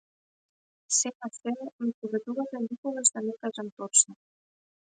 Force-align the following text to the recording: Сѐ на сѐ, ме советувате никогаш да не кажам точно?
Сѐ 0.99 1.11
на 1.17 1.29
сѐ, 1.35 1.67
ме 1.83 1.91
советувате 1.99 2.65
никогаш 2.65 3.13
да 3.19 3.25
не 3.27 3.39
кажам 3.45 3.73
точно? 3.83 4.19